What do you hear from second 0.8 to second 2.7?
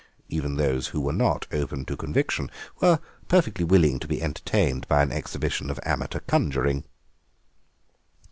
who were not open to conviction